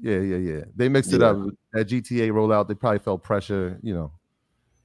Yeah, 0.00 0.18
yeah, 0.18 0.36
yeah. 0.36 0.60
They 0.74 0.88
mixed 0.88 1.10
yeah. 1.10 1.16
it 1.16 1.22
up. 1.22 1.36
That 1.72 1.88
GTA 1.88 2.30
rollout, 2.30 2.68
they 2.68 2.74
probably 2.74 2.98
felt 2.98 3.22
pressure. 3.22 3.78
You 3.82 3.94
know, 3.94 4.12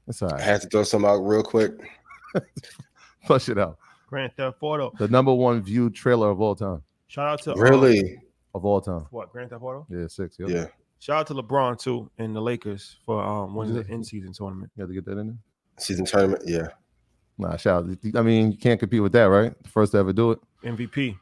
that's 0.06 0.22
all 0.22 0.30
right. 0.30 0.40
I 0.40 0.44
had 0.44 0.62
to 0.62 0.68
throw 0.68 0.84
some 0.84 1.06
out 1.06 1.18
real 1.18 1.44
quick. 1.44 1.72
Flush 3.26 3.50
it 3.50 3.58
out. 3.58 3.78
Grand 4.08 4.32
Theft 4.36 4.58
Auto, 4.62 4.92
the 4.98 5.08
number 5.08 5.34
one 5.34 5.62
viewed 5.62 5.94
trailer 5.94 6.30
of 6.30 6.42
all 6.42 6.56
time. 6.56 6.82
Shout 7.08 7.28
out 7.28 7.42
to 7.44 7.54
really 7.62 8.00
um, 8.00 8.22
of 8.56 8.66
all 8.66 8.82
time. 8.82 9.06
What 9.12 9.32
Grand 9.32 9.52
Theft 9.52 9.62
Auto? 9.62 9.86
Yeah, 9.90 10.08
six. 10.08 10.38
Yep. 10.40 10.50
Yeah. 10.50 10.66
Shout 11.00 11.20
out 11.20 11.28
to 11.28 11.34
LeBron 11.36 11.80
too 11.80 12.10
and 12.18 12.36
the 12.36 12.42
Lakers 12.42 12.98
for 13.06 13.24
um 13.24 13.56
winning 13.56 13.76
the 13.76 13.86
in 13.88 14.04
season 14.04 14.34
tournament. 14.34 14.72
You 14.76 14.82
had 14.82 14.90
to 14.90 14.94
get 14.94 15.06
that 15.06 15.18
in 15.18 15.28
there. 15.28 15.38
Season 15.78 16.06
tournament, 16.06 16.44
yeah. 16.46 16.68
Nah, 17.38 17.56
shout 17.56 17.86
out. 17.86 17.98
I 18.16 18.22
mean, 18.22 18.52
you 18.52 18.58
can't 18.58 18.80
compete 18.80 19.02
with 19.02 19.14
that, 19.14 19.24
right? 19.24 19.54
The 19.64 19.70
first 19.70 19.94
to 19.94 20.00
ever 20.00 20.12
do 20.12 20.32
it. 20.32 20.40
MVP. 20.64 21.18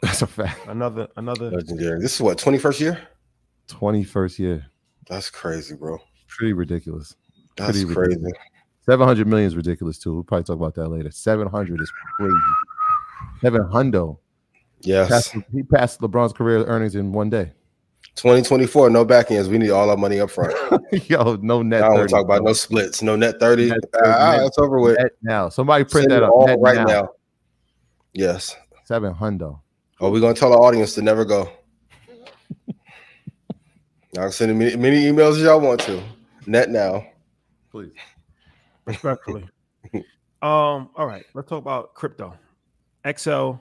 That's 0.00 0.22
a 0.22 0.26
fact. 0.26 0.66
Another, 0.66 1.08
another 1.16 1.50
legendary. 1.50 2.00
This 2.00 2.14
is 2.14 2.20
what 2.20 2.38
twenty 2.38 2.58
first 2.58 2.80
year. 2.80 3.00
Twenty 3.68 4.04
first 4.04 4.38
year. 4.38 4.66
That's 5.08 5.30
crazy, 5.30 5.74
bro. 5.74 5.98
Pretty 6.28 6.52
ridiculous. 6.52 7.16
That's 7.56 7.72
Pretty 7.72 7.94
crazy. 7.94 8.16
Ridiculous. 8.16 8.38
Seven 8.86 9.06
hundred 9.06 9.26
million 9.26 9.46
is 9.46 9.56
ridiculous 9.56 9.98
too. 9.98 10.14
We'll 10.14 10.24
probably 10.24 10.44
talk 10.44 10.56
about 10.56 10.74
that 10.76 10.88
later. 10.88 11.10
Seven 11.10 11.48
hundred 11.48 11.80
is 11.80 11.92
crazy. 12.16 12.34
Seven 13.40 13.62
hundo. 13.62 14.18
Yes. 14.80 15.06
He 15.06 15.40
passed, 15.40 15.46
he 15.52 15.62
passed 15.62 16.00
LeBron's 16.00 16.32
career 16.32 16.64
earnings 16.64 16.94
in 16.94 17.12
one 17.12 17.28
day. 17.28 17.52
2024, 18.16 18.90
no 18.90 19.04
back 19.04 19.30
ends. 19.30 19.48
We 19.48 19.58
need 19.58 19.70
all 19.70 19.88
our 19.88 19.96
money 19.96 20.20
up 20.20 20.30
front. 20.30 20.54
Yo, 21.08 21.36
no 21.36 21.62
net. 21.62 21.84
I 21.84 21.88
don't 21.88 21.96
30, 21.98 22.10
talk 22.10 22.24
about 22.24 22.42
no 22.42 22.52
splits, 22.52 23.02
no 23.02 23.16
net 23.16 23.38
30. 23.38 23.68
Net 23.68 23.78
30 23.92 24.06
ah, 24.06 24.36
net, 24.36 24.52
over 24.58 24.80
with. 24.80 24.98
now. 25.22 25.48
Somebody 25.48 25.84
print 25.84 26.10
Send 26.10 26.22
that 26.22 26.26
up 26.26 26.32
all 26.32 26.60
right 26.60 26.76
now. 26.76 26.84
now. 26.84 27.08
Yes. 28.12 28.56
Seven 28.84 29.14
hundo. 29.14 29.60
Oh, 30.02 30.10
we're 30.10 30.20
gonna 30.20 30.32
tell 30.32 30.54
our 30.54 30.60
audience 30.60 30.94
to 30.94 31.02
never 31.02 31.26
go. 31.26 31.50
I'll 34.18 34.32
send 34.32 34.58
many, 34.58 34.74
many 34.74 35.04
emails 35.04 35.32
as 35.32 35.42
y'all 35.42 35.60
want 35.60 35.80
to. 35.82 36.02
Net 36.46 36.70
now. 36.70 37.06
Please. 37.70 37.92
Respectfully. 38.86 39.46
um, 39.94 40.88
all 40.96 41.06
right, 41.06 41.24
let's 41.34 41.48
talk 41.48 41.58
about 41.58 41.94
crypto. 41.94 42.34
XL 43.06 43.52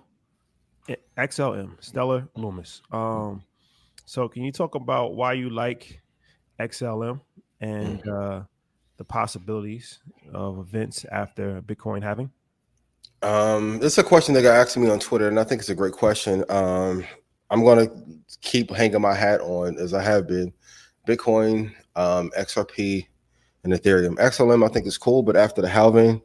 XLM, 1.18 1.72
Stellar 1.84 2.28
Lumens. 2.38 2.82
Um, 2.94 3.44
so 4.06 4.30
can 4.30 4.44
you 4.44 4.54
talk 4.54 4.76
about 4.76 5.16
why 5.16 5.34
you 5.34 5.50
like 5.50 6.02
XLM 6.60 7.20
and 7.60 8.08
uh, 8.08 8.42
the 8.96 9.04
possibilities 9.04 10.00
of 10.34 10.58
events 10.60 11.06
after 11.12 11.62
Bitcoin 11.62 12.02
halving? 12.02 12.32
Um, 13.22 13.80
this 13.80 13.94
is 13.94 13.98
a 13.98 14.04
question 14.04 14.34
that 14.36 14.44
got 14.44 14.56
asked 14.56 14.78
me 14.78 14.90
on 14.90 15.00
Twitter, 15.00 15.28
and 15.28 15.40
I 15.40 15.44
think 15.44 15.60
it's 15.60 15.70
a 15.70 15.76
great 15.76 15.94
question. 15.94 16.44
Um, 16.50 17.06
I'm 17.50 17.64
going 17.64 17.88
to 17.88 18.38
keep 18.42 18.72
hanging 18.72 19.02
my 19.02 19.14
hat 19.14 19.42
on 19.42 19.78
as 19.78 19.94
I 19.94 20.02
have 20.02 20.28
been. 20.28 20.54
Bitcoin, 21.08 21.74
um, 21.96 22.32
XRP, 22.38 23.08
and 23.64 23.74
Ethereum. 23.74 24.16
XLM, 24.16 24.66
I 24.66 24.72
think 24.72 24.86
is 24.86 24.98
cool, 24.98 25.24
but 25.24 25.36
after 25.36 25.62
the 25.62 25.68
halving, 25.68 26.22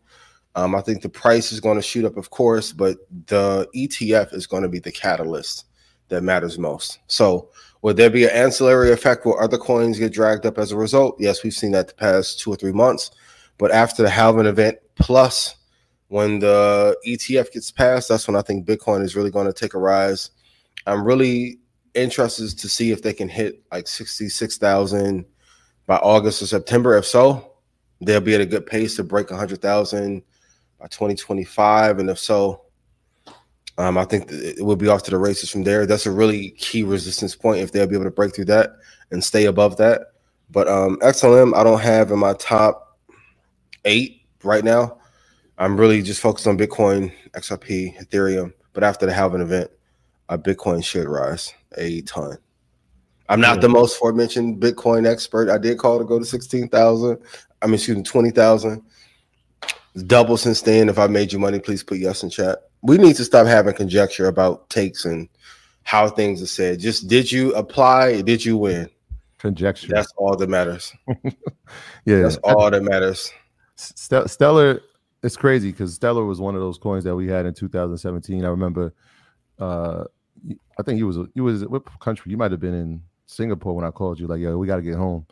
um, 0.55 0.75
I 0.75 0.81
think 0.83 1.03
the 1.03 1.09
price 1.09 1.51
is 1.51 1.61
going 1.61 1.77
to 1.77 1.83
shoot 1.83 2.05
up, 2.05 2.17
of 2.17 2.31
course, 2.31 2.73
but 2.73 2.99
the 3.27 3.69
ETF 3.75 4.33
is 4.35 4.47
going 4.47 4.63
to 4.63 4.69
be 4.69 4.79
the 4.79 4.93
catalyst 4.93 5.65
that 6.09 6.23
matters 6.23 6.59
most. 6.59 7.01
So, 7.09 7.51
would 7.83 7.97
there 7.97 8.11
be 8.11 8.25
an 8.25 8.31
ancillary 8.31 8.93
effect 8.93 9.27
where 9.27 9.43
other 9.43 9.59
coins 9.59 9.99
get 9.99 10.13
dragged 10.13 10.47
up 10.47 10.59
as 10.59 10.73
a 10.73 10.77
result? 10.77 11.17
Yes, 11.19 11.43
we've 11.43 11.53
seen 11.53 11.73
that 11.73 11.89
the 11.89 11.95
past 11.95 12.41
two 12.41 12.51
or 12.51 12.57
three 12.57 12.73
months. 12.73 13.11
But 13.59 13.73
after 13.73 14.03
the 14.03 14.11
halving 14.11 14.47
event, 14.47 14.79
plus 14.95 15.57
when 16.09 16.39
the 16.39 16.97
ETF 17.07 17.53
gets 17.53 17.71
passed, 17.71 18.09
that's 18.09 18.29
when 18.29 18.37
I 18.37 18.43
think 18.43 18.67
Bitcoin 18.67 19.03
is 19.03 19.17
really 19.17 19.31
going 19.31 19.47
to 19.47 19.53
take 19.53 19.75
a 19.75 19.79
rise. 19.79 20.31
I'm 20.87 21.05
really 21.05 21.59
interested 21.95 22.59
to 22.59 22.69
see 22.69 22.91
if 22.91 23.03
they 23.03 23.13
can 23.13 23.29
hit 23.29 23.63
like 23.73 23.89
66,000 23.89 25.25
by 25.87 25.97
August 25.97 26.43
or 26.43 26.47
September. 26.47 26.97
If 26.97 27.07
so, 27.07 27.53
they'll 28.01 28.21
be 28.21 28.35
at 28.35 28.41
a 28.41 28.47
good 28.47 28.67
pace 28.67 28.97
to 28.97 29.05
break 29.05 29.31
100,000 29.31 30.23
by 30.79 30.87
2025. 30.87 31.99
And 31.99 32.11
if 32.11 32.19
so, 32.19 32.63
um, 33.79 33.99
I 33.99 34.05
think 34.05 34.31
it 34.31 34.65
will 34.65 34.77
be 34.77 34.89
off 34.89 35.03
to 35.05 35.11
the 35.11 35.19
races 35.19 35.51
from 35.51 35.65
there. 35.65 35.87
That's 35.87 36.07
a 36.07 36.11
really 36.11 36.51
key 36.51 36.83
resistance 36.85 37.35
point 37.35 37.61
if 37.61 37.73
they'll 37.73 37.87
be 37.87 37.95
able 37.95 38.05
to 38.05 38.11
break 38.11 38.35
through 38.35 38.45
that 38.47 38.77
and 39.11 39.23
stay 39.23 39.47
above 39.47 39.77
that. 39.79 40.13
But 40.51 40.69
um, 40.69 40.97
XLM, 40.99 41.57
I 41.57 41.65
don't 41.65 41.81
have 41.81 42.11
in 42.13 42.19
my 42.19 42.35
top 42.35 42.99
eight 43.85 44.23
right 44.43 44.65
now. 44.65 44.99
I'm 45.59 45.79
really 45.79 46.03
just 46.03 46.21
focused 46.21 46.47
on 46.47 46.59
Bitcoin, 46.59 47.13
XRP, 47.33 47.97
Ethereum. 47.99 48.53
But 48.73 48.85
after 48.85 49.07
the 49.07 49.13
halving 49.13 49.41
event, 49.41 49.71
uh, 50.29 50.37
Bitcoin 50.37 50.85
should 50.85 51.09
rise 51.09 51.55
a 51.77 52.01
ton. 52.03 52.39
I'm 53.29 53.41
not 53.41 53.61
the 53.61 53.69
most 53.69 53.97
aforementioned 53.97 54.61
Bitcoin 54.61 55.07
expert. 55.07 55.49
I 55.49 55.59
did 55.59 55.79
call 55.79 55.99
to 55.99 56.05
go 56.05 56.19
to 56.19 56.25
16,000. 56.25 57.19
I 57.63 57.67
mean, 57.67 57.75
excuse 57.75 57.97
me, 57.97 58.03
20,000. 58.03 58.83
Double 60.07 60.37
since 60.37 60.61
then. 60.61 60.89
If 60.89 60.99
I 60.99 61.07
made 61.07 61.33
you 61.33 61.39
money, 61.39 61.59
please 61.59 61.83
put 61.83 61.99
yes 61.99 62.23
in 62.23 62.31
chat 62.31 62.59
we 62.85 62.99
need 62.99 63.17
to 63.17 63.25
stop 63.25 63.47
having 63.47 63.75
conjecture 63.75 64.29
about 64.29 64.69
takes 64.69 65.07
and 65.07 65.29
how 65.85 66.09
things 66.09 66.43
are 66.43 66.47
said. 66.47 66.79
Just 66.79 67.09
did 67.09 67.33
you 67.33 67.55
apply? 67.55 68.21
Did 68.21 68.45
you 68.45 68.59
win? 68.59 68.91
Conjecture. 69.39 69.89
That's 69.89 70.13
all 70.17 70.37
that 70.37 70.51
matters. 70.51 70.93
yeah, 72.05 72.21
that's 72.21 72.37
all 72.37 72.71
that 72.71 72.83
matters. 72.83 73.33
Stellar, 73.77 74.81
it's 75.25 75.37
crazy 75.37 75.73
because 75.73 75.95
Stellar 75.95 76.25
was 76.25 76.41
one 76.41 76.55
of 76.55 76.61
those 76.61 76.79
coins 76.79 77.05
that 77.05 77.17
we 77.17 77.27
had 77.27 77.47
in 77.47 77.55
2017. 77.55 78.45
I 78.45 78.49
remember. 78.49 78.95
Uh, 79.59 80.05
I 80.79 80.83
think 80.83 80.99
he 80.99 81.05
was 81.05 81.17
he 81.35 81.41
was 81.41 81.65
what 81.67 81.85
country? 82.01 82.31
You 82.31 82.37
might 82.37 82.51
have 82.51 82.61
been 82.61 82.75
in 82.75 83.03
Singapore 83.27 83.75
when 83.75 83.85
I 83.85 83.91
called 83.91 84.21
you. 84.21 84.27
Like, 84.27 84.41
yo, 84.41 84.57
we 84.59 84.67
got 84.67 84.77
to 84.77 84.83
get 84.83 84.97
home 84.97 85.27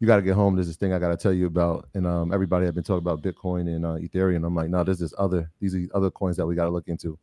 you 0.00 0.06
got 0.06 0.16
to 0.16 0.22
get 0.22 0.34
home. 0.34 0.54
There's 0.54 0.68
this 0.68 0.76
thing 0.76 0.92
I 0.92 0.98
got 0.98 1.08
to 1.08 1.16
tell 1.16 1.32
you 1.32 1.46
about, 1.46 1.88
and 1.94 2.06
um, 2.06 2.32
everybody 2.32 2.66
had 2.66 2.74
been 2.74 2.84
talking 2.84 2.98
about 2.98 3.22
Bitcoin 3.22 3.62
and 3.74 3.84
uh, 3.84 3.94
Ethereum. 3.94 4.46
I'm 4.46 4.54
like, 4.54 4.70
no, 4.70 4.84
there's 4.84 4.98
this 4.98 5.14
other 5.18 5.50
these 5.60 5.74
are 5.74 5.86
other 5.94 6.10
coins 6.10 6.36
that 6.36 6.46
we 6.46 6.54
got 6.54 6.64
to 6.64 6.70
look 6.70 6.88
into, 6.88 7.18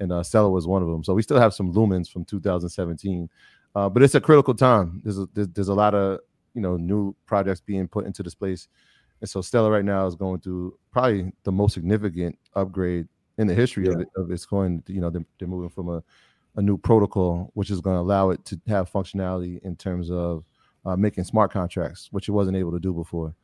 and 0.00 0.12
uh, 0.12 0.22
Stellar 0.22 0.50
was 0.50 0.66
one 0.66 0.82
of 0.82 0.88
them. 0.88 1.04
So 1.04 1.12
we 1.14 1.22
still 1.22 1.38
have 1.38 1.52
some 1.52 1.72
lumens 1.72 2.10
from 2.10 2.24
2017, 2.24 3.28
uh, 3.74 3.88
but 3.88 4.02
it's 4.02 4.14
a 4.14 4.20
critical 4.20 4.54
time. 4.54 5.02
There's 5.04 5.18
a, 5.18 5.28
there's, 5.34 5.48
there's 5.48 5.68
a 5.68 5.74
lot 5.74 5.94
of 5.94 6.20
you 6.54 6.62
know 6.62 6.76
new 6.76 7.14
projects 7.26 7.60
being 7.60 7.88
put 7.88 8.06
into 8.06 8.22
this 8.22 8.34
place, 8.34 8.68
and 9.24 9.30
so 9.30 9.40
Stellar 9.40 9.70
right 9.70 9.86
now 9.86 10.06
is 10.06 10.16
going 10.16 10.38
through 10.40 10.78
probably 10.92 11.32
the 11.44 11.50
most 11.50 11.72
significant 11.72 12.38
upgrade 12.54 13.08
in 13.38 13.46
the 13.46 13.54
history 13.54 13.86
yeah. 13.86 13.92
of, 13.92 14.00
it, 14.02 14.08
of 14.18 14.30
its 14.30 14.44
coin. 14.44 14.82
You 14.86 15.00
know, 15.00 15.08
they're, 15.08 15.24
they're 15.38 15.48
moving 15.48 15.70
from 15.70 15.88
a 15.88 16.02
a 16.56 16.60
new 16.60 16.76
protocol, 16.76 17.50
which 17.54 17.70
is 17.70 17.80
going 17.80 17.96
to 17.96 18.00
allow 18.00 18.28
it 18.28 18.44
to 18.44 18.60
have 18.68 18.92
functionality 18.92 19.62
in 19.62 19.76
terms 19.76 20.10
of 20.10 20.44
uh, 20.84 20.94
making 20.94 21.24
smart 21.24 21.50
contracts, 21.50 22.08
which 22.12 22.28
it 22.28 22.32
wasn't 22.32 22.54
able 22.54 22.72
to 22.72 22.78
do 22.78 22.92
before. 22.92 23.34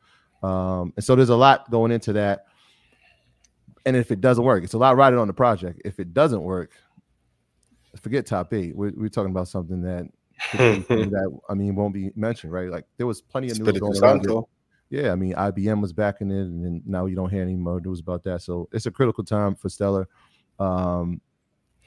Um, 0.43 0.93
and 0.97 1.03
so 1.03 1.17
there's 1.17 1.31
a 1.31 1.37
lot 1.37 1.71
going 1.71 1.93
into 1.93 2.13
that. 2.13 2.45
and 3.87 3.97
if 3.97 4.11
it 4.11 4.21
doesn't 4.21 4.45
work, 4.45 4.65
it's 4.65 4.75
a 4.75 4.79
lot 4.79 4.99
riding 4.99 5.19
on 5.19 5.29
the 5.29 5.33
project. 5.33 5.81
If 5.83 5.99
it 5.99 6.13
doesn't 6.13 6.43
work, 6.43 6.73
forget 8.01 8.27
top 8.27 8.53
eight. 8.53 8.77
We're, 8.77 8.93
we're 8.95 9.09
talking 9.09 9.31
about 9.31 9.49
something 9.49 9.81
that 9.81 10.07
that 10.53 11.41
I 11.49 11.55
mean 11.55 11.75
won't 11.75 11.95
be 11.95 12.13
mentioned, 12.15 12.53
right? 12.53 12.71
Like 12.71 12.85
there 12.97 13.07
was 13.07 13.23
plenty 13.23 13.51
of 13.51 13.59
news 13.59 13.81
going 13.81 13.99
around. 13.99 14.45
Yeah, 14.91 15.13
I 15.13 15.15
mean 15.15 15.35
IBM 15.35 15.81
was 15.81 15.93
backing 15.93 16.31
it, 16.31 16.47
and 16.47 16.87
now 16.87 17.07
you 17.07 17.15
don't 17.15 17.31
hear 17.31 17.43
any 17.43 17.55
more 17.55 17.81
news 17.81 18.01
about 18.01 18.25
that. 18.25 18.43
So 18.43 18.69
it's 18.73 18.87
a 18.87 18.91
critical 18.91 19.25
time 19.25 19.55
for 19.55 19.69
Stellar. 19.69 20.09
Um, 20.59 21.21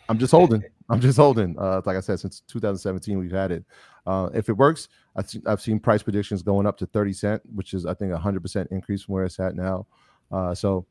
I'm 0.10 0.18
just 0.18 0.32
holding. 0.32 0.64
I'm 0.90 1.00
just 1.00 1.18
holding. 1.18 1.58
Uh, 1.60 1.82
like 1.86 1.98
I 1.98 2.00
said, 2.00 2.20
since 2.20 2.42
2017 2.48 3.18
we've 3.20 3.32
had 3.32 3.52
it. 3.52 3.66
Uh, 4.06 4.30
if 4.34 4.50
it 4.50 4.54
works, 4.54 4.90
I've, 5.16 5.30
I've 5.46 5.62
seen 5.62 5.80
price 5.80 6.04
predictions 6.04 6.42
going 6.42 6.66
up 6.66 6.78
to 6.80 6.86
30 6.86 7.14
cent, 7.14 7.42
which 7.54 7.74
is 7.74 7.86
I 7.86 7.94
think 7.94 8.12
a 8.12 8.18
hundred 8.18 8.42
percent 8.42 8.70
increase 8.72 9.04
from 9.04 9.16
where 9.16 9.26
it's 9.26 9.40
at 9.40 9.56
now. 9.56 9.86
Uh, 10.32 10.56
so 10.56 10.86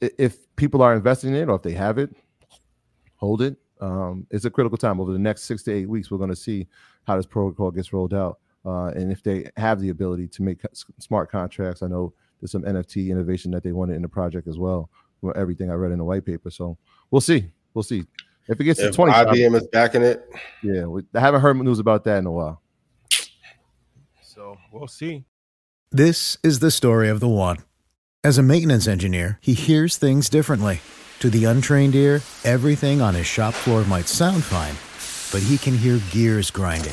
if 0.00 0.54
people 0.56 0.82
are 0.82 0.94
investing 0.94 1.30
in 1.30 1.36
it 1.36 1.48
or 1.48 1.56
if 1.56 1.62
they 1.62 1.72
have 1.72 1.98
it, 1.98 2.14
hold 3.16 3.42
it. 3.42 3.56
Um, 3.80 4.26
it's 4.30 4.44
a 4.44 4.50
critical 4.50 4.78
time. 4.78 5.00
Over 5.00 5.12
the 5.12 5.18
next 5.18 5.44
six 5.44 5.62
to 5.64 5.72
eight 5.72 5.88
weeks, 5.88 6.10
we're 6.10 6.18
going 6.18 6.30
to 6.30 6.36
see 6.36 6.66
how 7.06 7.16
this 7.16 7.26
protocol 7.26 7.70
gets 7.70 7.92
rolled 7.92 8.14
out. 8.14 8.38
Uh, 8.64 8.86
and 8.86 9.12
if 9.12 9.22
they 9.22 9.50
have 9.56 9.80
the 9.80 9.90
ability 9.90 10.28
to 10.28 10.42
make 10.42 10.60
smart 10.98 11.30
contracts, 11.30 11.82
I 11.82 11.86
know 11.86 12.12
there's 12.40 12.52
some 12.52 12.62
NFT 12.62 13.10
innovation 13.10 13.50
that 13.52 13.62
they 13.62 13.72
wanted 13.72 13.96
in 13.96 14.02
the 14.02 14.08
project 14.08 14.48
as 14.48 14.58
well. 14.58 14.90
Everything 15.36 15.70
I 15.70 15.74
read 15.74 15.92
in 15.92 15.98
the 15.98 16.04
white 16.04 16.26
paper, 16.26 16.50
so 16.50 16.76
we'll 17.10 17.22
see. 17.22 17.46
We'll 17.72 17.82
see 17.82 18.04
if 18.48 18.60
it 18.60 18.64
gets 18.64 18.78
if 18.78 18.90
to 18.90 18.96
20. 18.96 19.12
IBM 19.12 19.56
is 19.56 19.66
backing 19.68 20.02
it. 20.02 20.28
Yeah, 20.62 20.84
we, 20.84 21.02
I 21.14 21.20
haven't 21.20 21.40
heard 21.40 21.56
news 21.56 21.78
about 21.78 22.04
that 22.04 22.18
in 22.18 22.26
a 22.26 22.30
while. 22.30 22.60
So 24.22 24.58
we'll 24.70 24.86
see. 24.86 25.24
This 25.90 26.36
is 26.42 26.58
the 26.58 26.70
story 26.70 27.08
of 27.08 27.20
the 27.20 27.28
one. 27.28 27.58
As 28.22 28.36
a 28.36 28.42
maintenance 28.42 28.86
engineer, 28.86 29.38
he 29.40 29.54
hears 29.54 29.96
things 29.96 30.28
differently. 30.28 30.80
To 31.20 31.30
the 31.30 31.44
untrained 31.44 31.94
ear, 31.94 32.20
everything 32.44 33.00
on 33.00 33.14
his 33.14 33.26
shop 33.26 33.54
floor 33.54 33.84
might 33.84 34.08
sound 34.08 34.44
fine, 34.44 34.74
but 35.32 35.46
he 35.46 35.56
can 35.56 35.78
hear 35.78 36.00
gears 36.10 36.50
grinding 36.50 36.92